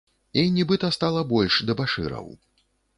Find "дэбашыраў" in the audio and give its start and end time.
1.71-2.27